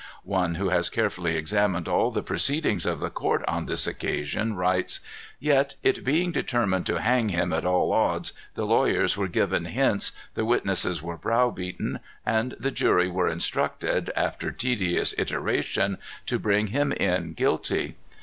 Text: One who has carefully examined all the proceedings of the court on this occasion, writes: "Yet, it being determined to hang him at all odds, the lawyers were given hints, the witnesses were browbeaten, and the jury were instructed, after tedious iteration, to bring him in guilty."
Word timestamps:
One 0.25 0.55
who 0.55 0.69
has 0.69 0.89
carefully 0.89 1.35
examined 1.35 1.87
all 1.87 2.09
the 2.09 2.23
proceedings 2.23 2.87
of 2.87 2.99
the 3.01 3.11
court 3.11 3.45
on 3.47 3.67
this 3.67 3.85
occasion, 3.85 4.55
writes: 4.55 4.99
"Yet, 5.39 5.75
it 5.83 6.03
being 6.03 6.31
determined 6.31 6.87
to 6.87 6.99
hang 7.01 7.29
him 7.29 7.53
at 7.53 7.65
all 7.67 7.93
odds, 7.93 8.33
the 8.55 8.65
lawyers 8.65 9.15
were 9.15 9.27
given 9.27 9.65
hints, 9.65 10.11
the 10.33 10.43
witnesses 10.43 11.03
were 11.03 11.17
browbeaten, 11.17 11.99
and 12.25 12.55
the 12.59 12.71
jury 12.71 13.09
were 13.09 13.29
instructed, 13.29 14.11
after 14.15 14.49
tedious 14.51 15.13
iteration, 15.19 15.99
to 16.25 16.39
bring 16.39 16.67
him 16.73 16.91
in 16.91 17.33
guilty." 17.33 17.95